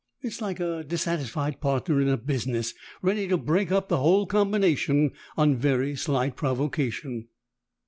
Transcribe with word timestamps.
It 0.23 0.29
is 0.29 0.41
like 0.41 0.59
a 0.59 0.83
dissatisfied 0.83 1.61
partner 1.61 2.01
in 2.01 2.09
a 2.09 2.17
business, 2.17 2.73
ready 3.03 3.27
to 3.27 3.37
break 3.37 3.71
up 3.71 3.87
the 3.87 3.97
whole 3.97 4.25
combination 4.25 5.11
on 5.37 5.57
very 5.57 5.95
slight 5.95 6.35
provocation. 6.35 7.27